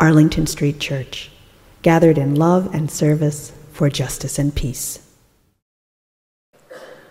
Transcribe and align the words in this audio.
Arlington 0.00 0.46
Street 0.46 0.80
Church, 0.80 1.30
gathered 1.82 2.16
in 2.16 2.34
love 2.34 2.74
and 2.74 2.90
service 2.90 3.52
for 3.72 3.90
justice 3.90 4.38
and 4.38 4.54
peace. 4.54 5.06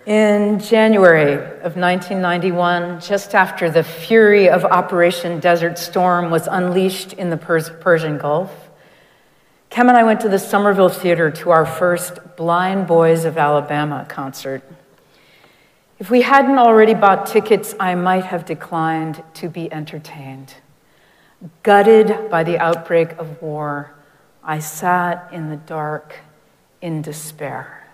In 0.08 0.60
January 0.60 1.34
of 1.34 1.78
1991, 1.78 3.00
just 3.00 3.36
after 3.36 3.70
the 3.70 3.84
fury 3.84 4.50
of 4.50 4.66
Operation 4.66 5.40
Desert 5.40 5.78
Storm 5.78 6.32
was 6.32 6.48
unleashed 6.48 7.14
in 7.14 7.30
the 7.30 7.38
Persian 7.38 8.18
Gulf, 8.18 8.52
Kem 9.70 9.88
and 9.88 9.96
I 9.96 10.04
went 10.04 10.22
to 10.22 10.30
the 10.30 10.40
Somerville 10.40 10.90
Theater 10.90 11.30
to 11.30 11.52
our 11.52 11.68
first 11.68 12.18
Blind 12.38 12.88
Boys 12.88 13.24
of 13.24 13.38
Alabama 13.38 14.08
concert. 14.10 14.64
If 16.00 16.10
we 16.10 16.24
hadn't 16.24 16.58
already 16.58 16.96
bought 16.96 17.28
tickets, 17.28 17.76
I 17.80 17.94
might 17.94 18.26
have 18.26 18.46
declined 18.46 19.24
to 19.36 19.48
be 19.48 19.72
entertained. 19.72 20.56
Gutted 21.64 22.30
by 22.30 22.44
the 22.44 22.58
outbreak 22.58 23.12
of 23.14 23.42
war, 23.42 23.94
I 24.44 24.60
sat 24.60 25.30
in 25.32 25.50
the 25.50 25.56
dark 25.56 26.16
in 26.82 27.02
despair. 27.02 27.88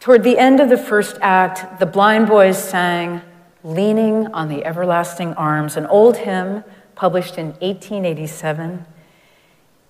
Toward 0.00 0.22
the 0.22 0.38
end 0.38 0.60
of 0.60 0.68
the 0.68 0.78
first 0.78 1.18
act, 1.20 1.78
the 1.80 1.86
blind 1.86 2.28
boys 2.28 2.62
sang 2.62 3.22
Leaning 3.64 4.28
on 4.28 4.48
the 4.48 4.64
Everlasting 4.64 5.34
Arms, 5.34 5.76
an 5.76 5.86
old 5.86 6.18
hymn 6.18 6.62
published 6.94 7.36
in 7.36 7.46
1887. 7.46 8.86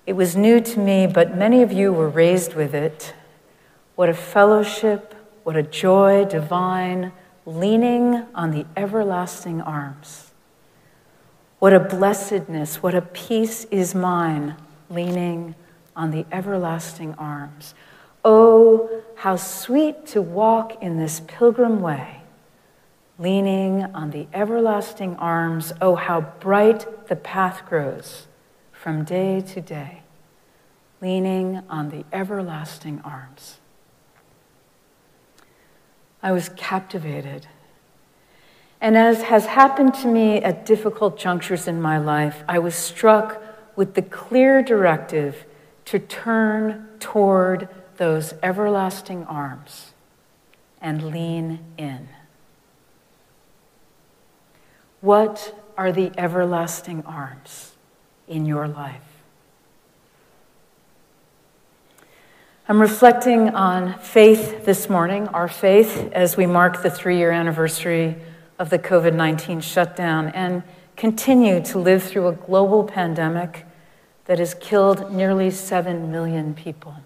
It 0.06 0.14
was 0.14 0.34
new 0.34 0.60
to 0.60 0.80
me, 0.80 1.06
but 1.06 1.36
many 1.36 1.60
of 1.60 1.72
you 1.72 1.92
were 1.92 2.08
raised 2.08 2.54
with 2.54 2.74
it. 2.74 3.12
What 3.94 4.08
a 4.08 4.14
fellowship, 4.14 5.14
what 5.44 5.56
a 5.56 5.62
joy 5.62 6.24
divine, 6.24 7.12
leaning 7.44 8.24
on 8.34 8.50
the 8.50 8.64
everlasting 8.76 9.60
arms. 9.60 10.32
What 11.58 11.72
a 11.72 11.80
blessedness, 11.80 12.82
what 12.82 12.94
a 12.94 13.00
peace 13.00 13.64
is 13.70 13.94
mine, 13.94 14.56
leaning 14.90 15.54
on 15.94 16.10
the 16.10 16.26
everlasting 16.30 17.14
arms. 17.14 17.74
Oh, 18.24 19.02
how 19.16 19.36
sweet 19.36 20.06
to 20.08 20.20
walk 20.20 20.82
in 20.82 20.98
this 20.98 21.22
pilgrim 21.26 21.80
way, 21.80 22.20
leaning 23.18 23.84
on 23.94 24.10
the 24.10 24.26
everlasting 24.34 25.16
arms. 25.16 25.72
Oh, 25.80 25.94
how 25.94 26.20
bright 26.20 27.08
the 27.08 27.16
path 27.16 27.62
grows 27.66 28.26
from 28.72 29.04
day 29.04 29.40
to 29.40 29.60
day, 29.62 30.02
leaning 31.00 31.62
on 31.70 31.88
the 31.88 32.04
everlasting 32.12 33.00
arms. 33.02 33.58
I 36.22 36.32
was 36.32 36.50
captivated 36.50 37.46
and 38.80 38.96
as 38.96 39.22
has 39.22 39.46
happened 39.46 39.94
to 39.94 40.06
me 40.06 40.38
at 40.42 40.66
difficult 40.66 41.18
junctures 41.18 41.66
in 41.66 41.80
my 41.80 41.98
life, 41.98 42.44
I 42.48 42.58
was 42.58 42.74
struck 42.74 43.42
with 43.74 43.94
the 43.94 44.02
clear 44.02 44.62
directive 44.62 45.44
to 45.86 45.98
turn 45.98 46.88
toward 46.98 47.68
those 47.96 48.34
everlasting 48.42 49.24
arms 49.24 49.92
and 50.80 51.10
lean 51.10 51.60
in. 51.78 52.08
What 55.00 55.54
are 55.76 55.92
the 55.92 56.10
everlasting 56.18 57.04
arms 57.04 57.72
in 58.28 58.46
your 58.46 58.66
life? 58.68 59.02
I'm 62.68 62.80
reflecting 62.80 63.50
on 63.50 63.96
faith 64.00 64.64
this 64.64 64.90
morning, 64.90 65.28
our 65.28 65.46
faith, 65.46 66.10
as 66.12 66.36
we 66.36 66.46
mark 66.46 66.82
the 66.82 66.90
three 66.90 67.18
year 67.18 67.30
anniversary 67.30 68.16
of 68.58 68.70
the 68.70 68.78
COVID 68.78 69.14
19 69.14 69.60
shutdown 69.60 70.28
and 70.28 70.62
continue 70.96 71.62
to 71.62 71.78
live 71.78 72.02
through 72.02 72.28
a 72.28 72.32
global 72.32 72.84
pandemic 72.84 73.66
that 74.24 74.38
has 74.38 74.54
killed 74.54 75.12
nearly 75.12 75.50
7 75.50 76.10
million 76.10 76.54
people. 76.54 76.96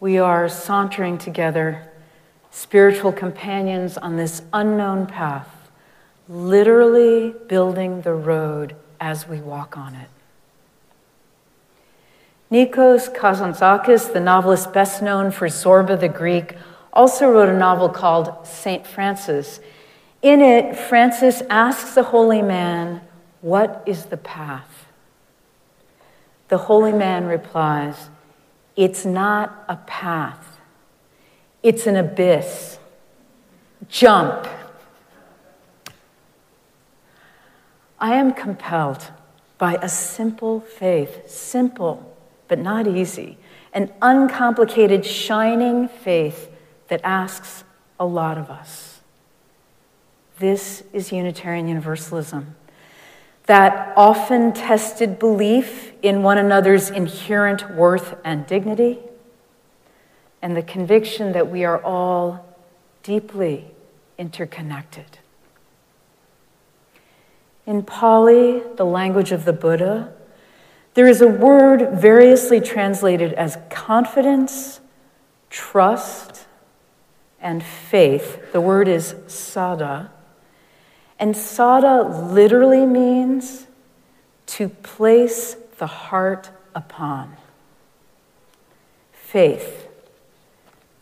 We 0.00 0.18
are 0.18 0.48
sauntering 0.48 1.18
together, 1.18 1.88
spiritual 2.50 3.12
companions 3.12 3.96
on 3.96 4.16
this 4.16 4.42
unknown 4.52 5.06
path, 5.06 5.70
literally 6.28 7.34
building 7.46 8.00
the 8.02 8.14
road 8.14 8.74
as 9.00 9.28
we 9.28 9.40
walk 9.40 9.76
on 9.76 9.94
it. 9.94 10.08
Nikos 12.50 13.14
Kazantzakis, 13.14 14.12
the 14.12 14.20
novelist 14.20 14.72
best 14.72 15.02
known 15.02 15.30
for 15.30 15.46
Zorba 15.46 15.98
the 15.98 16.08
Greek, 16.08 16.56
also 16.92 17.30
wrote 17.30 17.48
a 17.48 17.56
novel 17.56 17.88
called 17.88 18.46
St. 18.46 18.86
Francis. 18.86 19.60
In 20.20 20.40
it, 20.40 20.76
Francis 20.76 21.42
asks 21.48 21.94
the 21.94 22.02
holy 22.02 22.42
man, 22.42 23.00
What 23.40 23.82
is 23.86 24.06
the 24.06 24.16
path? 24.16 24.86
The 26.48 26.58
holy 26.58 26.92
man 26.92 27.26
replies, 27.26 28.10
It's 28.76 29.04
not 29.04 29.64
a 29.68 29.76
path, 29.76 30.58
it's 31.62 31.86
an 31.86 31.96
abyss. 31.96 32.78
Jump. 33.88 34.46
I 37.98 38.14
am 38.14 38.32
compelled 38.32 39.10
by 39.58 39.74
a 39.74 39.88
simple 39.88 40.60
faith, 40.60 41.28
simple 41.28 42.16
but 42.48 42.58
not 42.58 42.86
easy, 42.86 43.38
an 43.72 43.92
uncomplicated, 44.02 45.06
shining 45.06 45.88
faith 45.88 46.51
that 46.92 47.00
asks 47.04 47.64
a 47.98 48.04
lot 48.04 48.36
of 48.36 48.50
us. 48.50 49.00
This 50.38 50.82
is 50.92 51.10
Unitarian 51.10 51.66
Universalism. 51.66 52.54
That 53.46 53.94
often 53.96 54.52
tested 54.52 55.18
belief 55.18 55.94
in 56.02 56.22
one 56.22 56.36
another's 56.36 56.90
inherent 56.90 57.70
worth 57.70 58.16
and 58.26 58.46
dignity, 58.46 58.98
and 60.42 60.54
the 60.54 60.62
conviction 60.62 61.32
that 61.32 61.50
we 61.50 61.64
are 61.64 61.82
all 61.82 62.44
deeply 63.02 63.70
interconnected. 64.18 65.18
In 67.64 67.84
Pali, 67.84 68.62
the 68.76 68.84
language 68.84 69.32
of 69.32 69.46
the 69.46 69.54
Buddha, 69.54 70.12
there 70.92 71.08
is 71.08 71.22
a 71.22 71.26
word 71.26 71.98
variously 71.98 72.60
translated 72.60 73.32
as 73.32 73.56
confidence, 73.70 74.80
trust, 75.48 76.31
and 77.42 77.62
faith. 77.62 78.52
The 78.52 78.60
word 78.60 78.88
is 78.88 79.14
saddha. 79.26 80.10
And 81.18 81.34
saddha 81.34 82.32
literally 82.32 82.86
means 82.86 83.66
to 84.46 84.68
place 84.68 85.56
the 85.78 85.86
heart 85.86 86.50
upon. 86.74 87.36
Faith, 89.12 89.88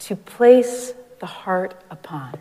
to 0.00 0.16
place 0.16 0.94
the 1.20 1.26
heart 1.26 1.74
upon. 1.90 2.38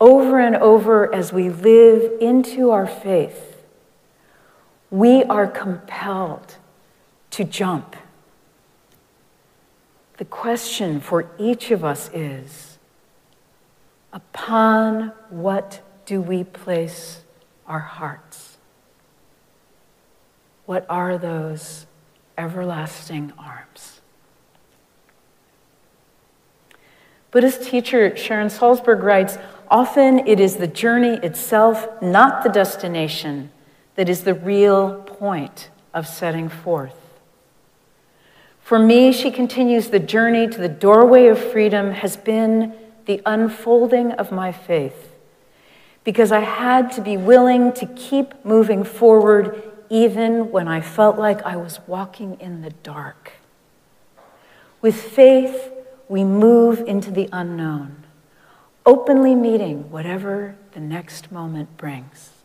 Over 0.00 0.38
and 0.38 0.54
over 0.56 1.12
as 1.12 1.32
we 1.32 1.48
live 1.48 2.20
into 2.20 2.70
our 2.70 2.86
faith, 2.86 3.56
we 4.90 5.24
are 5.24 5.46
compelled 5.46 6.56
to 7.30 7.44
jump 7.44 7.96
the 10.18 10.24
question 10.24 11.00
for 11.00 11.30
each 11.38 11.70
of 11.70 11.84
us 11.84 12.10
is 12.12 12.78
upon 14.12 15.12
what 15.30 15.80
do 16.06 16.20
we 16.20 16.42
place 16.42 17.22
our 17.66 17.78
hearts? 17.78 18.58
What 20.66 20.84
are 20.88 21.16
those 21.16 21.86
everlasting 22.36 23.32
arms? 23.38 24.00
Buddhist 27.30 27.62
teacher 27.62 28.16
Sharon 28.16 28.48
Salzberg 28.48 29.02
writes 29.02 29.38
Often 29.70 30.26
it 30.26 30.40
is 30.40 30.56
the 30.56 30.66
journey 30.66 31.18
itself, 31.22 31.86
not 32.02 32.42
the 32.42 32.48
destination, 32.48 33.50
that 33.94 34.08
is 34.08 34.24
the 34.24 34.34
real 34.34 35.02
point 35.02 35.68
of 35.92 36.08
setting 36.08 36.48
forth. 36.48 36.97
For 38.68 38.78
me, 38.78 39.12
she 39.12 39.30
continues, 39.30 39.88
the 39.88 39.98
journey 39.98 40.46
to 40.46 40.58
the 40.58 40.68
doorway 40.68 41.28
of 41.28 41.38
freedom 41.38 41.90
has 41.92 42.18
been 42.18 42.74
the 43.06 43.22
unfolding 43.24 44.12
of 44.12 44.30
my 44.30 44.52
faith. 44.52 45.16
because 46.04 46.32
I 46.32 46.40
had 46.40 46.92
to 46.92 47.00
be 47.00 47.16
willing 47.16 47.72
to 47.72 47.86
keep 47.86 48.44
moving 48.44 48.84
forward 48.84 49.62
even 49.88 50.50
when 50.50 50.68
I 50.68 50.82
felt 50.82 51.16
like 51.18 51.42
I 51.44 51.56
was 51.56 51.80
walking 51.86 52.38
in 52.40 52.60
the 52.60 52.70
dark. 52.82 53.32
With 54.82 54.96
faith, 54.96 55.72
we 56.06 56.24
move 56.24 56.80
into 56.80 57.10
the 57.10 57.30
unknown, 57.32 58.04
openly 58.84 59.34
meeting 59.34 59.90
whatever 59.90 60.56
the 60.72 60.80
next 60.80 61.32
moment 61.32 61.78
brings. 61.78 62.37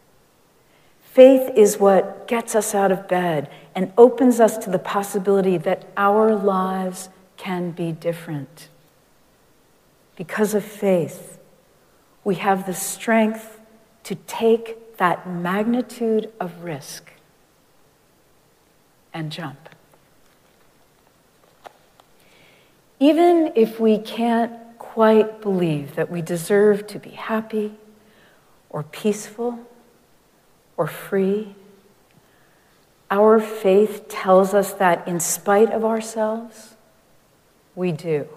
Faith 1.14 1.52
is 1.56 1.78
what 1.78 2.28
gets 2.28 2.56
us 2.56 2.74
out 2.74 2.92
of 2.92 3.08
bed 3.08 3.48
and 3.76 3.94
opens 4.00 4.40
us 4.40 4.58
to 4.58 4.72
the 4.72 4.80
possibility 4.80 5.60
that 5.60 5.86
our 5.96 6.34
lives 6.36 7.08
can 7.38 7.70
be 7.70 7.92
different. 7.92 8.68
Because 10.16 10.56
of 10.56 10.64
faith, 10.66 11.38
we 12.24 12.34
have 12.34 12.66
the 12.66 12.74
strength 12.74 13.60
to 14.02 14.16
take 14.16 14.98
that 14.98 15.30
magnitude 15.30 16.34
of 16.40 16.64
risk 16.64 17.12
and 19.14 19.32
jump. 19.32 19.70
Even 23.00 23.52
if 23.56 23.80
we 23.80 24.00
can't 24.00 24.52
quite 24.80 25.42
believe 25.42 25.94
that 25.94 26.10
we 26.10 26.24
deserve 26.24 26.88
to 26.88 26.98
be 26.98 27.12
happy 27.12 27.76
or 28.72 28.82
peaceful 28.82 29.60
or 30.78 30.88
free, 30.88 31.56
our 33.12 33.40
faith 33.40 34.08
tells 34.10 34.54
us 34.54 34.74
that 34.74 35.08
in 35.08 35.20
spite 35.20 35.70
of 35.70 35.86
ourselves, 35.86 36.76
we 37.76 37.92
do. 37.92 38.28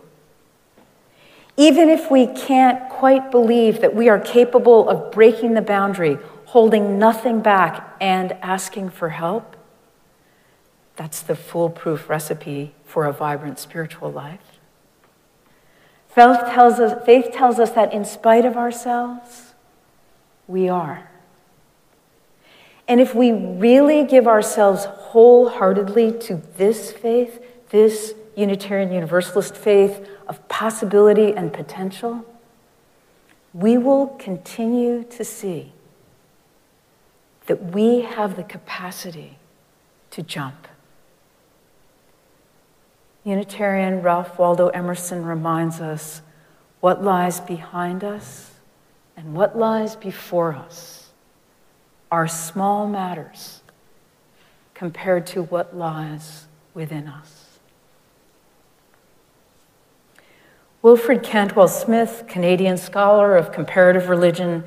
Even 1.56 1.88
if 1.88 2.10
we 2.10 2.26
can't 2.26 2.90
quite 2.90 3.30
believe 3.30 3.80
that 3.80 3.94
we 3.94 4.08
are 4.08 4.20
capable 4.20 4.88
of 4.88 5.10
breaking 5.10 5.54
the 5.54 5.62
boundary, 5.62 6.18
holding 6.46 6.98
nothing 6.98 7.40
back, 7.40 7.96
and 8.00 8.32
asking 8.42 8.90
for 8.90 9.08
help, 9.08 9.56
that's 10.96 11.20
the 11.20 11.34
foolproof 11.34 12.08
recipe 12.08 12.74
for 12.84 13.06
a 13.06 13.12
vibrant 13.12 13.58
spiritual 13.58 14.12
life. 14.12 14.58
Faith 16.08 16.40
tells 16.46 16.80
us, 16.80 17.04
faith 17.04 17.30
tells 17.32 17.58
us 17.58 17.70
that 17.70 17.92
in 17.92 18.04
spite 18.04 18.44
of 18.44 18.56
ourselves, 18.56 19.54
we 20.46 20.68
are. 20.68 21.10
And 22.88 23.00
if 23.00 23.14
we 23.14 23.32
really 23.32 24.04
give 24.04 24.26
ourselves 24.26 24.84
wholeheartedly 24.84 26.18
to 26.20 26.40
this 26.56 26.92
faith, 26.92 27.42
this 27.70 28.14
Unitarian 28.36 28.92
Universalist 28.92 29.56
faith 29.56 30.08
of 30.28 30.46
possibility 30.48 31.32
and 31.32 31.52
potential, 31.52 32.24
we 33.52 33.76
will 33.76 34.08
continue 34.18 35.02
to 35.04 35.24
see 35.24 35.72
that 37.46 37.72
we 37.72 38.02
have 38.02 38.36
the 38.36 38.44
capacity 38.44 39.38
to 40.10 40.22
jump. 40.22 40.68
Unitarian 43.24 44.02
Ralph 44.02 44.38
Waldo 44.38 44.68
Emerson 44.68 45.24
reminds 45.24 45.80
us 45.80 46.22
what 46.80 47.02
lies 47.02 47.40
behind 47.40 48.04
us 48.04 48.52
and 49.16 49.34
what 49.34 49.58
lies 49.58 49.96
before 49.96 50.54
us 50.54 51.05
are 52.10 52.28
small 52.28 52.86
matters 52.86 53.62
compared 54.74 55.26
to 55.26 55.42
what 55.42 55.76
lies 55.76 56.46
within 56.74 57.08
us. 57.08 57.58
Wilfred 60.82 61.22
Cantwell 61.22 61.66
Smith, 61.66 62.24
Canadian 62.28 62.76
scholar 62.76 63.36
of 63.36 63.50
comparative 63.50 64.08
religion, 64.08 64.62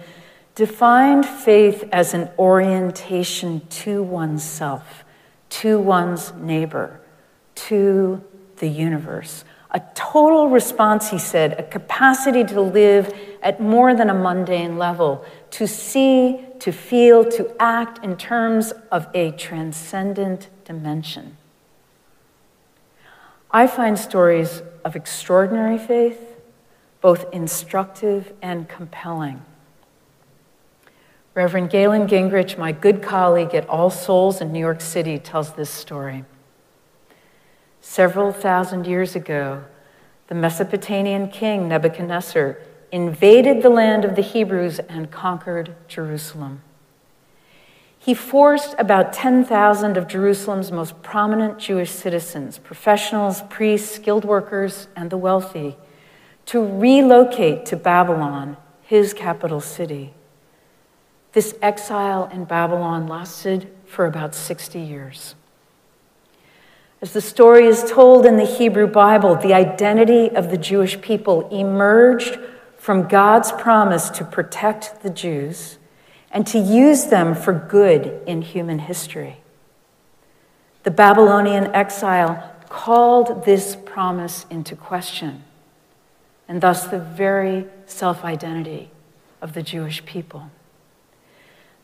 defined 0.56 1.26
faith 1.26 1.88
as 1.94 2.14
an 2.14 2.30
orientation 2.38 3.62
to 3.70 4.04
oneself, 4.04 5.06
to 5.50 5.80
one's 5.80 6.34
neighbor, 6.34 7.00
to 7.56 8.22
the 8.58 8.68
universe. 8.68 9.46
A 9.72 9.82
total 9.96 10.50
response, 10.50 11.10
he 11.10 11.20
said, 11.20 11.54
a 11.54 11.64
capacity 11.64 12.44
to 12.44 12.60
live 12.60 13.14
at 13.42 13.62
more 13.62 13.94
than 13.94 14.10
a 14.10 14.14
mundane 14.14 14.78
level, 14.78 15.24
to 15.52 15.68
see, 15.68 16.46
to 16.60 16.72
feel, 16.72 17.24
to 17.32 17.56
act 17.60 18.04
in 18.04 18.18
terms 18.18 18.74
of 18.92 19.08
a 19.14 19.32
transcendent 19.32 20.50
dimension. 20.66 21.38
I 23.52 23.68
find 23.68 23.98
stories 23.98 24.62
of 24.86 24.96
extraordinary 24.96 25.78
faith 25.78 26.30
both 27.02 27.26
instructive 27.34 28.34
and 28.42 28.68
compelling. 28.68 29.42
Reverend 31.34 31.70
Galen 31.70 32.08
Guengerich, 32.08 32.58
my 32.58 32.72
good 32.72 33.02
colleague 33.02 33.56
at 33.56 33.68
All 33.70 33.90
Souls 33.90 34.42
in 34.42 34.52
New 34.52 34.60
York 34.60 34.82
City, 34.82 35.18
tells 35.18 35.54
this 35.54 35.70
story. 35.70 36.26
Several 37.82 38.34
thousand 38.34 38.86
years 38.86 39.16
ago, 39.16 39.64
the 40.28 40.36
Mesopotamian 40.36 41.30
king 41.30 41.70
Nebuchadnezzar 41.70 42.60
invaded 42.92 43.62
the 43.62 43.70
land 43.70 44.06
of 44.06 44.16
the 44.16 44.22
Hebrews 44.22 44.80
and 44.80 45.12
conquered 45.12 45.76
Jerusalem. 45.88 46.62
He 47.98 48.14
forced 48.14 48.76
about 48.80 49.12
10,000 49.12 49.98
of 49.98 50.08
Jerusalem's 50.08 50.72
most 50.72 51.02
prominent 51.04 51.60
Jewish 51.60 51.92
citizens, 51.92 52.58
professionals, 52.58 53.42
priests, 53.50 53.94
skilled 53.94 54.24
workers, 54.24 54.88
and 54.96 55.10
the 55.10 55.18
wealthy, 55.18 55.76
to 56.46 56.66
relocate 56.66 57.66
to 57.68 57.76
Babylon, 57.76 58.58
his 58.82 59.14
capital 59.14 59.60
city. 59.60 60.14
This 61.34 61.56
exile 61.62 62.30
in 62.34 62.46
Babylon 62.46 63.06
lasted 63.06 63.70
for 63.86 64.06
about 64.06 64.34
60 64.34 64.80
years. 64.80 65.36
As 67.02 67.14
the 67.14 67.22
story 67.22 67.66
is 67.66 67.90
told 67.90 68.26
in 68.26 68.38
the 68.38 68.46
Hebrew 68.46 68.88
Bible, 68.88 69.36
the 69.36 69.54
identity 69.54 70.30
of 70.30 70.50
the 70.50 70.58
Jewish 70.58 71.00
people 71.02 71.48
emerged 71.50 72.40
from 72.90 73.08
God's 73.08 73.52
promise 73.52 74.10
to 74.10 74.26
protect 74.26 75.04
the 75.04 75.12
Jews 75.12 75.78
and 76.32 76.48
to 76.48 76.58
use 76.58 77.06
them 77.06 77.36
for 77.36 77.54
good 77.54 78.20
in 78.26 78.42
human 78.42 78.80
history. 78.80 79.38
The 80.82 80.90
Babylonian 80.90 81.68
exile 81.68 82.52
called 82.68 83.46
this 83.46 83.76
promise 83.76 84.48
into 84.50 84.76
question, 84.76 85.44
and 86.48 86.62
thus 86.62 86.88
the 86.88 86.98
very 86.98 87.68
self 87.86 88.26
identity 88.26 88.90
of 89.40 89.54
the 89.54 89.62
Jewish 89.62 90.04
people. 90.04 90.50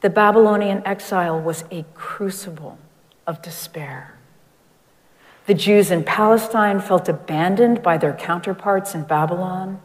The 0.01 0.09
Babylonian 0.09 0.81
exile 0.87 1.39
was 1.39 1.65
a 1.69 1.85
crucible 1.93 2.79
of 3.27 3.43
despair. 3.43 4.17
The 5.45 5.53
Jews 5.53 5.91
in 5.91 6.03
Palestine 6.03 6.79
felt 6.79 7.07
abandoned 7.07 7.83
by 7.83 7.99
their 7.99 8.13
counterparts 8.13 8.95
in 8.95 9.03
Babylon. 9.03 9.79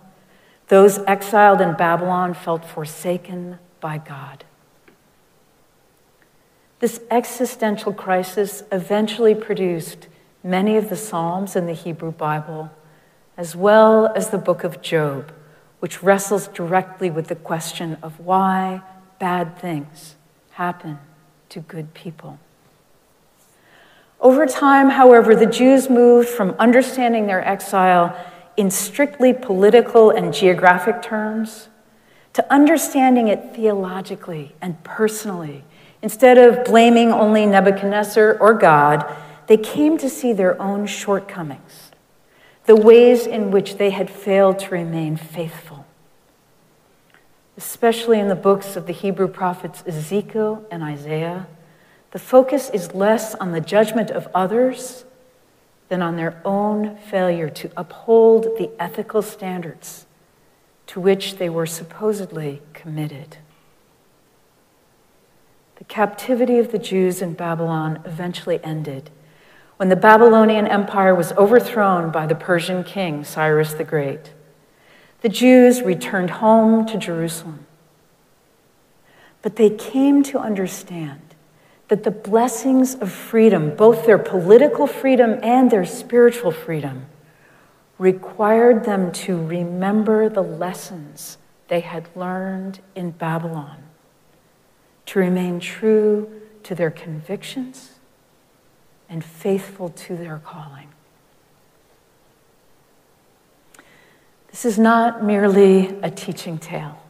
Those 0.71 1.00
exiled 1.00 1.61
in 1.61 1.75
Babylon 1.75 2.33
felt 2.33 2.65
forsaken 2.65 3.59
by 3.81 3.99
God. 3.99 4.45
This 6.79 7.00
existential 7.11 7.93
crisis 7.93 8.62
eventually 8.71 9.35
produced 9.35 10.07
many 10.45 10.77
of 10.77 10.89
the 10.89 10.95
Psalms 10.95 11.57
in 11.57 11.67
the 11.67 11.73
Hebrew 11.73 12.12
Bible, 12.12 12.71
as 13.37 13.57
well 13.57 14.12
as 14.15 14.31
the 14.31 14.39
book 14.39 14.62
of 14.62 14.81
Job, 14.81 15.33
which 15.81 16.05
wrestles 16.05 16.47
directly 16.47 17.11
with 17.11 17.27
the 17.27 17.35
question 17.35 17.97
of 18.00 18.21
why 18.21 18.81
bad 19.19 19.59
things 19.59 20.15
happen 20.53 21.00
to 21.49 21.59
good 21.59 21.95
people. 21.95 22.39
Over 24.21 24.47
time, 24.47 24.91
however, 24.91 25.35
the 25.35 25.47
Jews 25.47 25.91
moved 25.91 26.29
from 26.29 26.55
understanding 26.61 27.27
their 27.27 27.45
exile 27.45 28.17
in 28.61 28.71
strictly 28.71 29.33
political 29.33 30.11
and 30.11 30.35
geographic 30.35 31.00
terms 31.00 31.71
to 32.35 32.52
understanding 32.52 33.26
it 33.26 33.55
theologically 33.57 34.55
and 34.61 34.85
personally. 34.85 35.64
Instead 36.02 36.37
of 36.37 36.62
blaming 36.67 37.11
only 37.11 37.47
Nebuchadnezzar 37.47 38.37
or 38.38 38.52
God, 38.52 39.11
they 39.47 39.57
came 39.57 39.97
to 39.97 40.11
see 40.11 40.35
their 40.35 40.61
own 40.61 40.87
shortcomings, 40.87 41.90
the 42.67 42.76
ways 42.76 43.26
in 43.26 43.50
which 43.50 43.79
they 43.79 43.88
had 43.88 44.11
failed 44.11 44.59
to 44.59 44.69
remain 44.69 45.17
faithful. 45.17 45.87
Especially 47.57 48.21
in 48.21 48.29
the 48.29 48.35
books 48.35 48.76
of 48.76 48.87
the 48.87 48.93
Hebrew 48.93 49.29
prophets 49.29 49.83
Ezekiel 49.87 50.67
and 50.71 50.83
Isaiah, 50.83 51.47
the 52.11 52.19
focus 52.19 52.69
is 52.69 52.93
less 52.93 53.35
on 53.37 53.52
the 53.52 53.61
judgment 53.62 54.11
of 54.11 54.29
others 54.35 55.07
than 55.90 56.00
on 56.00 56.16
their 56.16 56.40
own 56.44 56.97
failure 56.97 57.50
to 57.50 57.70
uphold 57.76 58.44
the 58.56 58.70
ethical 58.78 59.20
standards 59.20 60.06
to 60.87 61.00
which 61.00 61.37
they 61.37 61.50
were 61.50 61.66
supposedly 61.66 62.62
committed. 62.73 63.37
The 65.76 65.85
captivity 65.85 66.59
of 66.59 66.73
the 66.73 66.78
Jews 66.78 67.20
in 67.20 67.35
Babylon 67.35 68.00
eventually 68.04 68.62
ended 68.64 69.11
when 69.78 69.88
the 69.88 69.97
Babylonian 69.97 70.66
Empire 70.66 71.14
was 71.14 71.32
overthrown 71.32 72.11
by 72.11 72.26
the 72.26 72.35
Persian 72.35 72.85
king 72.85 73.25
Cyrus 73.25 73.73
the 73.73 73.85
Great. 73.85 74.32
The 75.23 75.28
Jews 75.28 75.82
returned 75.82 76.30
home 76.30 76.87
to 76.87 76.99
Jerusalem. 76.99 77.66
But 79.42 79.56
they 79.56 79.70
came 79.70 80.23
to 80.25 80.38
understand 80.38 81.29
that 81.90 82.04
the 82.04 82.11
blessings 82.11 82.94
of 82.94 83.11
freedom, 83.11 83.75
both 83.75 84.06
their 84.06 84.16
political 84.16 84.87
freedom 84.87 85.40
and 85.42 85.73
their 85.73 85.85
spiritual 85.85 86.52
freedom, 86.52 87.04
required 87.99 88.85
them 88.85 89.11
to 89.11 89.37
remember 89.44 90.28
the 90.28 90.40
lessons 90.40 91.37
they 91.66 91.80
had 91.80 92.09
learned 92.14 92.78
in 92.94 93.11
Babylon, 93.11 93.82
to 95.04 95.18
remain 95.18 95.59
true 95.59 96.30
to 96.62 96.76
their 96.76 96.92
convictions 96.92 97.99
and 99.09 99.25
faithful 99.25 99.88
to 99.88 100.16
their 100.16 100.40
calling. 100.44 100.87
This 104.52 104.64
is 104.64 104.78
not 104.78 105.25
merely 105.25 105.88
a 106.04 106.11
teaching 106.11 106.56
tale, 106.56 107.02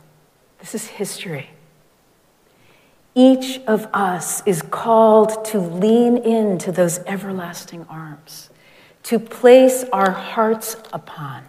this 0.58 0.74
is 0.74 0.86
history. 0.86 1.50
Each 3.14 3.60
of 3.66 3.88
us 3.92 4.42
is 4.46 4.62
called 4.62 5.44
to 5.46 5.58
lean 5.58 6.16
into 6.18 6.70
those 6.70 7.00
everlasting 7.00 7.84
arms, 7.88 8.50
to 9.04 9.18
place 9.18 9.84
our 9.92 10.10
hearts 10.10 10.76
upon. 10.92 11.44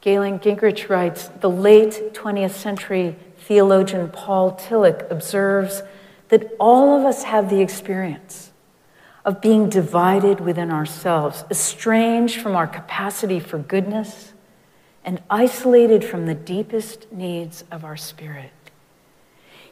Galen 0.00 0.38
Guengerich 0.38 0.88
writes 0.88 1.28
The 1.40 1.50
late 1.50 2.14
20th 2.14 2.52
century 2.52 3.16
theologian 3.38 4.08
Paul 4.08 4.52
Tillich 4.52 5.10
observes 5.10 5.82
that 6.28 6.52
all 6.60 6.98
of 6.98 7.04
us 7.04 7.24
have 7.24 7.50
the 7.50 7.60
experience 7.60 8.52
of 9.24 9.40
being 9.40 9.68
divided 9.68 10.40
within 10.40 10.70
ourselves, 10.70 11.44
estranged 11.50 12.40
from 12.40 12.56
our 12.56 12.66
capacity 12.66 13.40
for 13.40 13.58
goodness, 13.58 14.32
and 15.04 15.20
isolated 15.28 16.04
from 16.04 16.26
the 16.26 16.34
deepest 16.34 17.10
needs 17.12 17.64
of 17.70 17.84
our 17.84 17.96
spirit. 17.96 18.52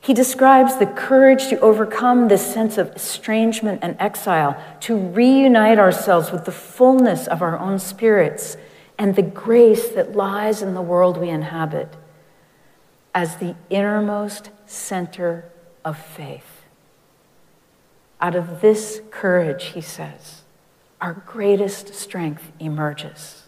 He 0.00 0.14
describes 0.14 0.76
the 0.76 0.86
courage 0.86 1.48
to 1.48 1.60
overcome 1.60 2.28
this 2.28 2.52
sense 2.52 2.78
of 2.78 2.94
estrangement 2.94 3.80
and 3.82 3.96
exile, 3.98 4.56
to 4.80 4.96
reunite 4.96 5.78
ourselves 5.78 6.30
with 6.30 6.44
the 6.44 6.52
fullness 6.52 7.26
of 7.26 7.42
our 7.42 7.58
own 7.58 7.78
spirits 7.78 8.56
and 8.98 9.14
the 9.14 9.22
grace 9.22 9.88
that 9.90 10.16
lies 10.16 10.62
in 10.62 10.74
the 10.74 10.82
world 10.82 11.16
we 11.16 11.28
inhabit 11.28 11.94
as 13.14 13.36
the 13.36 13.54
innermost 13.70 14.50
center 14.66 15.44
of 15.84 15.98
faith. 15.98 16.64
Out 18.20 18.34
of 18.34 18.60
this 18.60 19.00
courage, 19.10 19.66
he 19.66 19.80
says, 19.80 20.42
our 21.00 21.14
greatest 21.14 21.94
strength 21.94 22.50
emerges. 22.58 23.44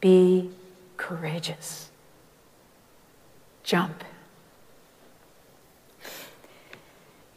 Be 0.00 0.50
courageous. 0.96 1.90
Jump. 3.62 4.04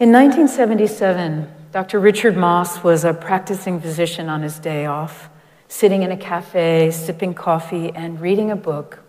In 0.01 0.11
1977, 0.11 1.47
Dr. 1.71 1.99
Richard 1.99 2.35
Moss 2.35 2.83
was 2.83 3.05
a 3.05 3.13
practicing 3.13 3.79
physician 3.79 4.29
on 4.29 4.41
his 4.41 4.57
day 4.57 4.87
off, 4.87 5.29
sitting 5.67 6.01
in 6.01 6.11
a 6.11 6.17
cafe, 6.17 6.89
sipping 6.89 7.35
coffee, 7.35 7.91
and 7.93 8.19
reading 8.19 8.49
a 8.49 8.55
book, 8.55 9.03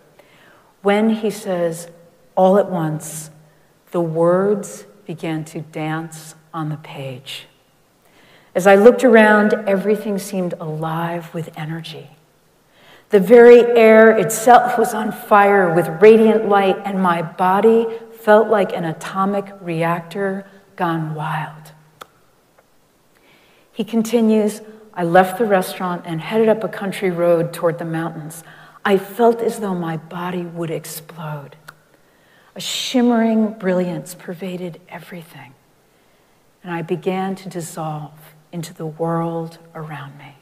when 0.83 1.09
he 1.09 1.31
says, 1.31 1.89
all 2.35 2.59
at 2.59 2.69
once, 2.69 3.31
the 3.89 4.01
words 4.01 4.85
began 5.07 5.43
to 5.45 5.61
dance 5.61 6.35
on 6.53 6.69
the 6.69 6.77
page. 6.77 7.47
As 8.53 8.67
I 8.67 8.75
looked 8.75 9.03
around, 9.03 9.55
everything 9.67 10.19
seemed 10.19 10.53
alive 10.59 11.33
with 11.33 11.49
energy. 11.57 12.11
The 13.09 13.19
very 13.19 13.61
air 13.63 14.11
itself 14.11 14.77
was 14.77 14.93
on 14.93 15.11
fire 15.11 15.73
with 15.73 15.87
radiant 16.03 16.47
light, 16.47 16.77
and 16.85 17.01
my 17.01 17.23
body 17.23 17.87
felt 18.21 18.47
like 18.47 18.73
an 18.73 18.85
atomic 18.85 19.51
reactor 19.59 20.45
gone 20.75 21.15
wild. 21.15 21.71
He 23.71 23.83
continues 23.83 24.61
I 24.93 25.03
left 25.03 25.39
the 25.39 25.45
restaurant 25.45 26.03
and 26.05 26.21
headed 26.21 26.47
up 26.47 26.63
a 26.63 26.67
country 26.67 27.09
road 27.09 27.51
toward 27.51 27.79
the 27.79 27.85
mountains. 27.85 28.43
I 28.85 28.97
felt 28.97 29.41
as 29.41 29.59
though 29.59 29.73
my 29.73 29.97
body 29.97 30.43
would 30.43 30.69
explode. 30.69 31.55
A 32.55 32.59
shimmering 32.59 33.53
brilliance 33.53 34.13
pervaded 34.13 34.79
everything, 34.87 35.53
and 36.61 36.71
I 36.71 36.83
began 36.83 37.33
to 37.37 37.49
dissolve 37.49 38.13
into 38.51 38.73
the 38.73 38.85
world 38.85 39.57
around 39.73 40.17
me. 40.19 40.35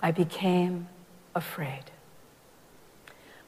I 0.00 0.12
became 0.12 0.88
afraid. 1.34 1.84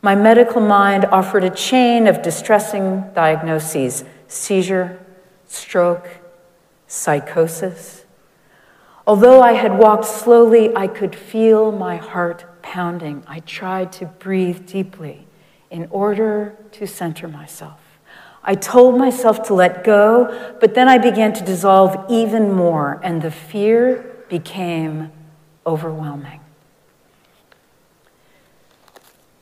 My 0.03 0.17
medical 0.17 0.61
mind 0.61 1.05
offered 1.07 1.45
a 1.45 1.50
chain 1.50 2.09
of 2.09 2.23
distressing 2.23 3.05
diagnoses 3.14 4.05
seizure, 4.26 5.03
stroke, 5.47 6.09
psychosis. 6.87 8.05
Although 9.07 9.43
I 9.43 9.53
had 9.53 9.79
walked 9.79 10.07
slowly, 10.07 10.75
I 10.75 10.87
could 10.87 11.15
feel 11.15 11.73
my 11.73 11.97
heart 11.97 12.45
pounding. 12.63 13.23
I 13.27 13.41
tried 13.41 13.93
to 13.93 14.07
breathe 14.07 14.67
deeply 14.67 15.27
in 15.71 15.89
order 15.91 16.57
to 16.73 16.87
center 16.87 17.29
myself. 17.29 17.81
I 18.43 18.55
told 18.55 18.99
myself 18.99 19.43
to 19.45 19.55
let 19.55 19.85
go, 19.85 20.57
but 20.61 20.75
then 20.75 20.89
I 20.89 20.99
began 20.99 21.33
to 21.35 21.45
dissolve 21.45 22.07
even 22.11 22.53
more, 22.53 23.01
and 23.03 23.23
the 23.23 23.31
fear 23.31 24.17
became 24.29 25.11
overwhelming. 25.67 26.41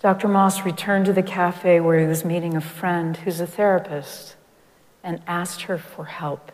Dr. 0.00 0.26
Moss 0.26 0.64
returned 0.64 1.06
to 1.06 1.12
the 1.12 1.22
cafe 1.22 1.78
where 1.80 1.98
he 1.98 2.06
was 2.06 2.24
meeting 2.24 2.56
a 2.56 2.60
friend 2.60 3.16
who's 3.18 3.40
a 3.40 3.46
therapist 3.46 4.34
and 5.02 5.20
asked 5.26 5.62
her 5.62 5.78
for 5.78 6.04
help. 6.04 6.52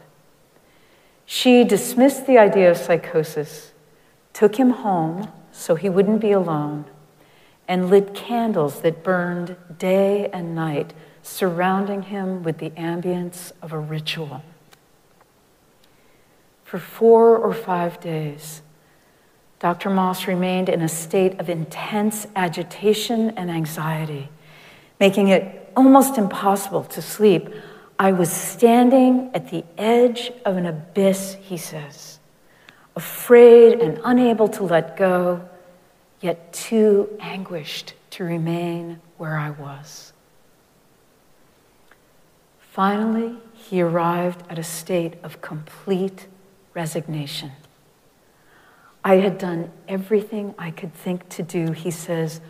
She 1.26 1.64
dismissed 1.64 2.26
the 2.26 2.38
idea 2.38 2.71
of 2.71 2.76
psychosis, 2.76 3.73
took 4.33 4.57
him 4.57 4.71
home 4.71 5.31
so 5.52 5.75
he 5.75 5.88
wouldn't 5.88 6.21
be 6.21 6.33
alone, 6.33 6.87
and 7.67 7.90
lit 7.90 8.14
candles 8.14 8.81
that 8.81 9.02
burned 9.02 9.57
day 9.78 10.31
and 10.33 10.55
night, 10.55 10.95
surrounding 11.23 12.02
him 12.02 12.43
with 12.43 12.59
the 12.59 12.71
ambience 12.71 13.52
of 13.61 13.73
a 13.73 13.78
ritual. 13.78 14.43
For 16.64 16.78
four 16.78 17.37
or 17.37 17.52
five 17.52 18.00
days, 18.00 18.62
Dr. 19.59 19.90
Moss 19.90 20.26
remained 20.26 20.69
in 20.69 20.81
a 20.81 20.88
state 20.88 21.38
of 21.40 21.49
intense 21.49 22.26
agitation 22.37 23.31
and 23.31 23.50
anxiety, 23.50 24.28
making 25.00 25.28
it 25.28 25.73
almost 25.76 26.17
impossible 26.17 26.85
to 26.85 27.02
sleep 27.02 27.49
I 27.99 28.12
was 28.12 28.31
standing 28.31 29.31
at 29.35 29.50
the 29.50 29.64
edge 29.76 30.31
of 30.45 30.57
an 30.57 30.67
abyss, 30.67 31.37
he 31.40 31.57
says, 31.57 32.21
afraid 32.95 33.81
and 33.81 34.00
unable 34.05 34.49
to 34.49 34.62
let 34.62 34.97
go, 34.97 35.49
yet 36.21 36.52
too 36.52 37.09
anguished 37.19 37.95
to 38.11 38.25
remain 38.25 39.00
where 39.17 39.37
I 39.37 39.50
was. 39.50 40.12
Finally, 42.61 43.37
he 43.52 43.83
arrived 43.83 44.45
at 44.49 44.59
a 44.59 44.62
state 44.62 45.14
of 45.25 45.40
complete 45.40 46.28
resignation. 46.75 47.50
I 49.05 49.17
had 49.17 49.38
done 49.38 49.73
everything 49.88 50.55
I 50.57 50.71
could 50.71 50.95
think 50.95 51.28
to 51.31 51.43
do, 51.43 51.73
he 51.73 51.90
says. 51.90 52.40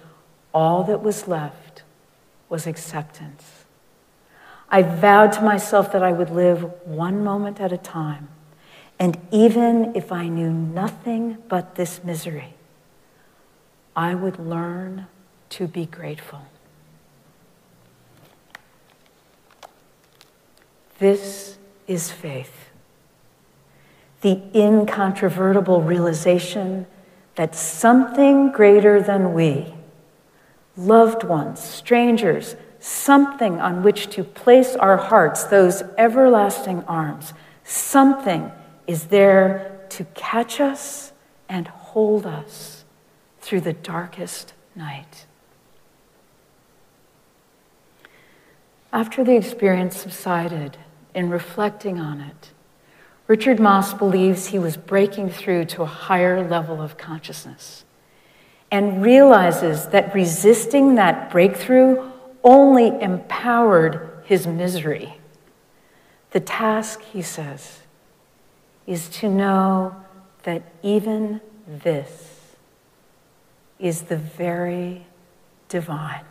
All 0.53 0.85
that 0.85 1.03
was 1.03 1.29
left 1.29 1.83
was 2.51 2.67
acceptance. 2.67 3.65
I 4.71 4.83
vowed 4.83 5.33
to 5.33 5.43
myself 5.43 5.93
that 5.93 6.03
I 6.03 6.13
would 6.13 6.31
live 6.31 6.63
one 6.87 7.25
moment 7.25 7.61
at 7.61 7.73
a 7.73 7.79
time. 7.79 8.29
And 8.99 9.19
even 9.31 9.93
if 9.95 10.13
I 10.13 10.29
knew 10.29 10.51
nothing 10.51 11.39
but 11.49 11.77
this 11.77 12.03
misery, 12.05 12.55
I 13.97 14.15
would 14.15 14.39
learn 14.39 15.07
to 15.51 15.67
be 15.67 15.87
grateful. 15.87 16.43
This 20.99 21.59
is 21.87 22.11
faith. 22.11 22.71
The 24.21 24.43
incontrovertible 24.55 25.83
realization 25.83 26.87
that 27.37 27.55
something 27.55 28.51
greater 28.51 29.01
than 29.01 29.33
we, 29.33 29.75
loved 30.77 31.23
ones, 31.23 31.61
strangers, 31.61 32.57
something 32.81 33.61
on 33.61 33.83
which 33.83 34.09
to 34.11 34.25
place 34.25 34.77
our 34.77 34.97
hearts, 34.97 35.45
those 35.45 35.83
everlasting 35.97 36.85
arms. 36.85 37.33
Something 37.65 38.51
is 38.87 39.07
there 39.07 39.81
to 39.91 40.05
catch 40.15 40.61
us 40.61 41.13
and 41.49 41.69
hold 41.69 42.27
us 42.27 42.85
through 43.41 43.61
the 43.61 43.73
darkest 43.73 44.53
night. 44.75 45.27
After 48.93 49.23
the 49.23 49.37
experience 49.37 49.97
subsided, 49.97 50.79
in 51.15 51.31
reflecting 51.31 51.99
on 51.99 52.21
it, 52.21 52.53
Richard 53.27 53.61
Moss 53.61 53.93
believes 53.93 54.47
he 54.47 54.59
was 54.59 54.77
breaking 54.77 55.31
through 55.31 55.67
to 55.67 55.83
a 55.83 55.87
higher 55.87 56.47
level 56.47 56.81
of 56.81 56.97
consciousness 56.97 57.85
and 58.71 59.03
realizes 59.03 59.87
that 59.89 60.15
resisting 60.15 60.95
that 60.95 61.31
breakthrough 61.31 62.08
only 62.45 62.89
empowered 63.01 64.23
his 64.25 64.47
misery. 64.47 65.19
The 66.31 66.41
task, 66.41 67.01
he 67.03 67.23
says, 67.23 67.81
is 68.87 69.09
to 69.09 69.29
know 69.29 69.97
that 70.43 70.63
even 70.83 71.41
this 71.67 72.57
is 73.79 74.03
the 74.03 74.17
very 74.17 75.07
divine. 75.69 76.25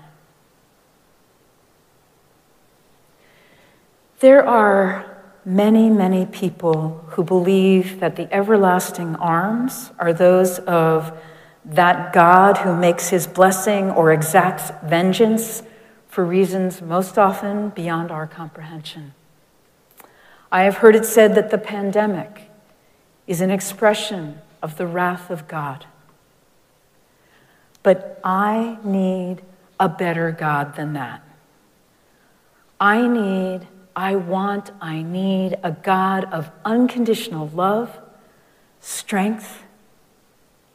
There 4.19 4.45
are 4.45 5.17
many, 5.45 5.89
many 5.89 6.25
people 6.25 7.05
who 7.09 7.23
believe 7.23 7.99
that 7.99 8.15
the 8.15 8.31
everlasting 8.33 9.15
arms 9.15 9.91
are 9.99 10.11
those 10.11 10.59
of 10.59 11.17
that 11.63 12.13
God 12.13 12.57
who 12.57 12.75
makes 12.75 13.09
his 13.09 13.27
blessing 13.27 13.91
or 13.91 14.11
exacts 14.11 14.71
vengeance 14.83 15.63
for 16.17 16.25
reasons 16.25 16.81
most 16.81 17.19
often 17.19 17.69
beyond 17.69 18.09
our 18.09 18.25
comprehension. 18.25 19.13
I 20.51 20.63
have 20.63 20.77
heard 20.77 20.95
it 20.95 21.05
said 21.05 21.35
that 21.35 21.51
the 21.51 21.59
pandemic 21.59 22.49
is 23.27 23.39
an 23.39 23.51
expression 23.51 24.41
of 24.63 24.77
the 24.77 24.87
wrath 24.87 25.29
of 25.29 25.47
God. 25.47 25.85
But 27.83 28.19
I 28.23 28.79
need 28.83 29.43
a 29.79 29.87
better 29.87 30.31
God 30.31 30.75
than 30.75 30.93
that. 30.93 31.21
I 32.79 33.07
need 33.07 33.67
I 33.95 34.15
want, 34.15 34.71
I 34.81 35.03
need 35.03 35.59
a 35.63 35.71
God 35.71 36.25
of 36.33 36.49
unconditional 36.65 37.47
love, 37.49 37.95
strength, 38.79 39.65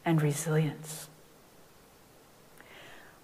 and 0.05 0.23
resilience. 0.23 1.09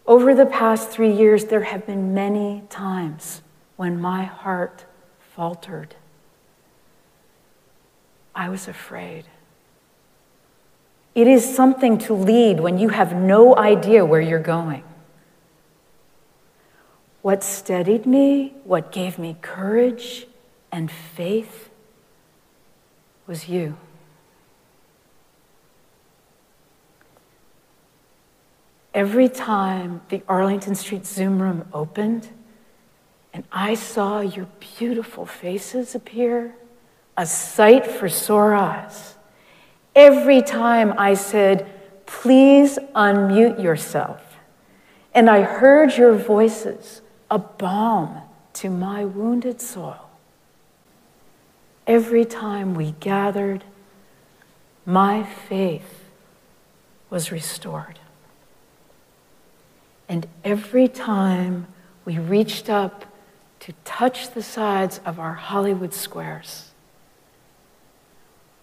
Over 0.08 0.34
the 0.34 0.46
past 0.46 0.88
three 0.88 1.12
years, 1.12 1.44
there 1.44 1.64
have 1.64 1.86
been 1.86 2.14
many 2.14 2.62
times 2.70 3.42
when 3.76 4.00
my 4.00 4.24
heart 4.24 4.86
faltered. 5.20 5.96
I 8.34 8.48
was 8.48 8.66
afraid. 8.66 9.26
It 11.14 11.26
is 11.26 11.54
something 11.54 11.98
to 11.98 12.14
lead 12.14 12.58
when 12.58 12.78
you 12.78 12.88
have 12.88 13.14
no 13.14 13.54
idea 13.54 14.06
where 14.06 14.22
you're 14.22 14.38
going. 14.38 14.82
What 17.20 17.42
steadied 17.42 18.06
me, 18.06 18.54
what 18.64 18.90
gave 18.90 19.18
me 19.18 19.36
courage 19.42 20.26
and 20.72 20.90
faith 20.90 21.68
was 23.26 23.46
you. 23.46 23.76
Every 28.98 29.28
time 29.28 30.00
the 30.08 30.24
Arlington 30.26 30.74
Street 30.74 31.06
Zoom 31.06 31.40
room 31.40 31.68
opened 31.72 32.30
and 33.32 33.44
I 33.52 33.74
saw 33.74 34.18
your 34.18 34.48
beautiful 34.76 35.24
faces 35.24 35.94
appear, 35.94 36.56
a 37.16 37.24
sight 37.24 37.86
for 37.86 38.08
sore 38.08 38.54
eyes, 38.54 39.14
every 39.94 40.42
time 40.42 40.94
I 40.98 41.14
said, 41.14 41.70
Please 42.06 42.76
unmute 42.92 43.62
yourself, 43.62 44.20
and 45.14 45.30
I 45.30 45.42
heard 45.42 45.96
your 45.96 46.14
voices 46.14 47.00
a 47.30 47.38
balm 47.38 48.22
to 48.54 48.68
my 48.68 49.04
wounded 49.04 49.60
soul. 49.60 49.94
Every 51.86 52.24
time 52.24 52.74
we 52.74 52.96
gathered, 52.98 53.62
my 54.84 55.22
faith 55.22 56.10
was 57.10 57.30
restored. 57.30 58.00
And 60.08 60.26
every 60.42 60.88
time 60.88 61.66
we 62.04 62.18
reached 62.18 62.70
up 62.70 63.04
to 63.60 63.72
touch 63.84 64.30
the 64.30 64.42
sides 64.42 65.00
of 65.04 65.18
our 65.18 65.34
Hollywood 65.34 65.92
squares, 65.92 66.70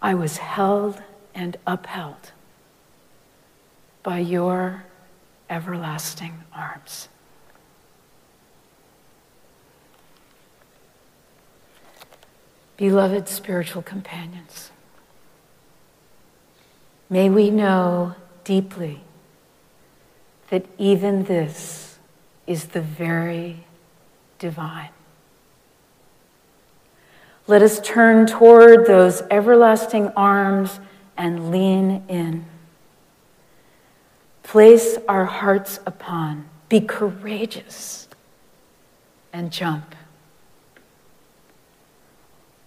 I 0.01 0.15
was 0.15 0.37
held 0.37 1.01
and 1.35 1.57
upheld 1.67 2.31
by 4.01 4.19
your 4.19 4.85
everlasting 5.49 6.43
arms. 6.53 7.09
Beloved 12.77 13.29
spiritual 13.29 13.81
companions, 13.81 14.71
may 17.09 17.29
we 17.29 17.49
know 17.49 18.15
deeply 18.43 19.04
that 20.55 20.65
even 20.77 21.25
this 21.25 21.97
is 22.47 22.67
the 22.67 22.79
very 22.79 23.65
divine. 24.39 24.87
Let 27.45 27.61
us 27.61 27.81
turn 27.81 28.25
toward 28.25 28.85
those 28.85 29.21
everlasting 29.29 30.13
arms 30.15 30.79
and 31.17 31.51
lean 31.51 32.05
in. 32.07 32.45
Place 34.43 34.97
our 35.09 35.25
hearts 35.25 35.81
upon, 35.85 36.45
be 36.69 36.79
courageous, 36.79 38.07
and 39.33 39.51
jump 39.51 39.93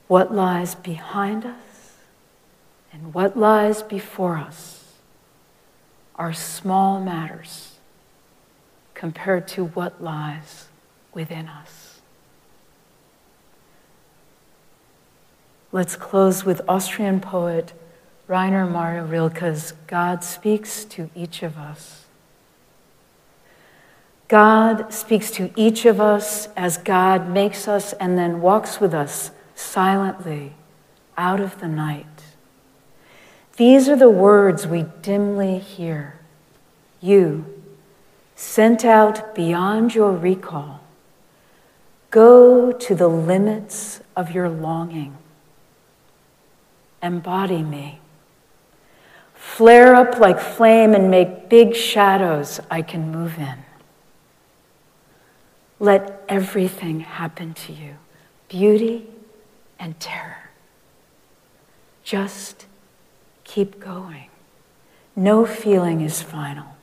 what 0.09 0.35
lies 0.35 0.74
behind 0.74 1.46
us 1.46 1.94
and 2.92 3.14
what 3.14 3.38
lies 3.38 3.83
before 3.83 4.37
us 4.37 4.92
are 6.16 6.35
small 6.35 7.01
matters 7.01 7.67
compared 8.98 9.46
to 9.46 9.64
what 9.64 10.02
lies 10.02 10.66
within 11.14 11.48
us. 11.48 12.00
Let's 15.70 15.94
close 15.94 16.44
with 16.44 16.61
Austrian 16.68 17.20
poet 17.20 17.72
Rainer 18.26 18.66
Maria 18.66 19.04
Rilke's 19.04 19.72
God 19.87 20.24
Speaks 20.24 20.84
to 20.87 21.11
Each 21.14 21.44
of 21.44 21.56
Us. 21.56 22.06
God 24.26 24.92
speaks 24.92 25.30
to 25.30 25.50
each 25.56 25.87
of 25.87 26.02
us 26.02 26.48
as 26.54 26.76
God 26.76 27.30
makes 27.30 27.66
us 27.66 27.94
and 27.94 28.18
then 28.18 28.42
walks 28.42 28.78
with 28.78 28.92
us 28.92 29.30
silently 29.54 30.52
out 31.16 31.40
of 31.40 31.61
the 31.61 31.68
night. 31.68 32.04
These 33.56 33.88
are 33.88 33.96
the 33.96 34.11
words 34.11 34.66
we 34.66 34.84
dimly 35.00 35.58
hear. 35.58 36.18
You, 37.00 37.58
sent 38.38 38.85
out 38.85 39.35
beyond 39.35 39.96
your 39.96 40.12
recall, 40.12 40.79
go 42.11 42.70
to 42.70 42.94
the 42.94 43.09
limits 43.09 44.01
of 44.14 44.31
your 44.31 44.48
longing. 44.48 45.18
Embody 47.03 47.64
me. 47.64 47.98
Flare 49.35 49.92
up 49.96 50.20
like 50.20 50.38
flame 50.38 50.94
and 50.94 51.11
make 51.11 51.48
big 51.48 51.74
shadows 51.74 52.61
I 52.70 52.81
can 52.81 53.11
move 53.11 53.38
in. 53.38 53.59
Let 55.81 56.22
everything 56.29 57.01
happen 57.01 57.55
to 57.55 57.72
you 57.72 57.96
beauty 58.48 59.09
and 59.81 59.98
terror. 59.98 60.51
Just 62.05 62.66
keep 63.42 63.81
going. 63.81 64.29
No 65.16 65.44
feeling 65.44 66.03
is 66.03 66.22
final. 66.22 66.77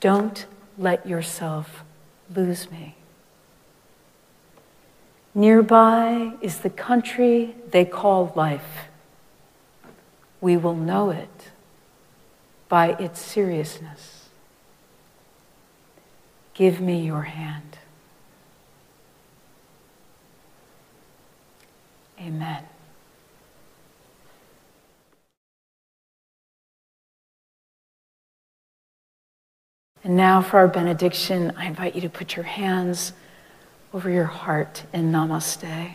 Don't 0.00 0.46
let 0.78 1.06
yourself 1.06 1.84
lose 2.34 2.70
me. 2.70 2.96
Nearby 5.34 6.32
is 6.40 6.58
the 6.58 6.70
country 6.70 7.54
they 7.70 7.84
call 7.84 8.32
life. 8.34 8.88
We 10.40 10.56
will 10.56 10.74
know 10.74 11.10
it 11.10 11.50
by 12.68 12.90
its 12.94 13.20
seriousness. 13.20 14.28
Give 16.54 16.80
me 16.80 17.00
your 17.00 17.22
hand. 17.22 17.78
Amen. 22.18 22.64
And 30.02 30.16
now 30.16 30.40
for 30.40 30.58
our 30.58 30.68
benediction, 30.68 31.52
I 31.56 31.66
invite 31.66 31.94
you 31.94 32.00
to 32.02 32.08
put 32.08 32.36
your 32.36 32.44
hands 32.44 33.12
over 33.92 34.08
your 34.08 34.24
heart 34.24 34.84
in 34.92 35.12
namaste. 35.12 35.92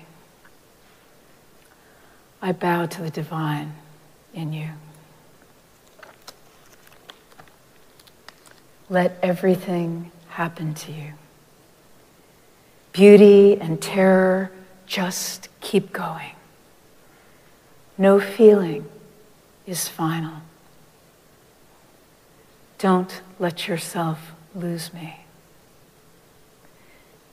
I 2.41 2.51
bow 2.51 2.85
to 2.85 3.01
the 3.01 3.09
divine 3.09 3.73
in 4.33 4.53
you. 4.53 4.69
Let 8.89 9.17
everything 9.23 10.11
happen 10.29 10.75
to 10.75 10.91
you. 10.91 11.13
Beauty 12.93 13.59
and 13.59 13.81
terror 13.81 14.51
just 14.85 15.49
keep 15.59 15.91
going. 15.91 16.31
No 17.97 18.19
feeling 18.19 18.87
is 19.65 19.87
final. 19.87 20.41
Don't 22.77 23.21
let 23.39 23.67
yourself 23.67 24.33
lose 24.53 24.93
me. 24.93 25.21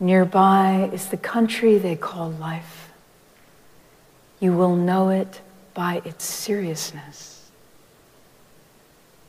Nearby 0.00 0.90
is 0.92 1.08
the 1.08 1.16
country 1.16 1.78
they 1.78 1.96
call 1.96 2.30
life. 2.30 2.90
You 4.40 4.52
will 4.52 4.74
know 4.74 5.10
it 5.10 5.40
by 5.74 6.02
its 6.04 6.24
seriousness. 6.24 7.50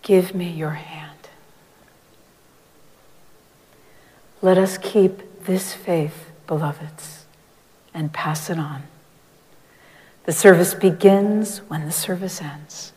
Give 0.01 0.33
me 0.33 0.49
your 0.49 0.71
hand. 0.71 1.29
Let 4.41 4.57
us 4.57 4.77
keep 4.77 5.45
this 5.45 5.73
faith, 5.73 6.31
beloveds, 6.47 7.25
and 7.93 8.11
pass 8.11 8.49
it 8.49 8.57
on. 8.57 8.83
The 10.25 10.31
service 10.31 10.73
begins 10.73 11.59
when 11.59 11.85
the 11.85 11.91
service 11.91 12.41
ends. 12.41 12.93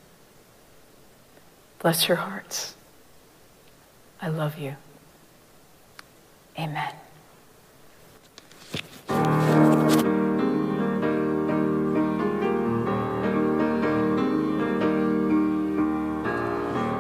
Bless 1.79 2.09
your 2.09 2.17
hearts. 2.17 2.76
I 4.21 4.29
love 4.29 4.59
you. 4.59 4.77
Amen. 6.59 6.95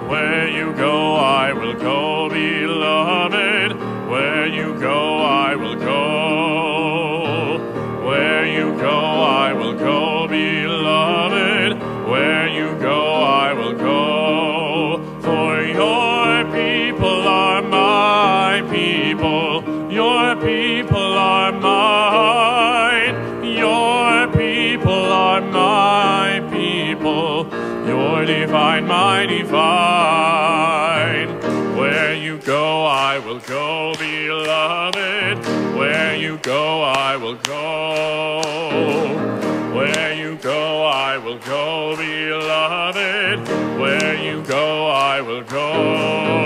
Where 0.09 0.49
you 0.49 0.73
go, 0.75 1.15
I 1.17 1.53
will 1.53 1.75
go, 1.75 2.16
Your 19.97 20.37
people 20.37 21.17
are 21.17 21.53
mine. 21.53 23.17
Your 23.43 24.29
people 24.29 24.93
are 24.93 25.41
my 25.41 26.41
people. 26.53 27.49
Your 27.89 28.27
divine, 28.27 28.87
my 28.87 29.25
divine. 29.25 29.57
Where 31.79 32.13
you 32.13 32.37
go, 32.41 32.85
I 32.85 33.19
will 33.21 33.39
go, 33.39 33.95
beloved. 33.95 35.39
Where 35.79 36.15
you 36.15 36.37
go, 36.43 36.83
I 36.83 37.17
will 37.17 37.37
go. 37.37 38.43
Where 39.75 40.13
you 40.13 40.37
go, 40.37 40.85
I 40.85 41.17
will 41.17 41.39
go, 41.39 41.97
beloved. 41.97 43.49
Where 43.81 44.15
you 44.23 44.43
go, 44.43 44.89
I 44.89 45.23
will 45.23 45.43
go. 45.45 46.46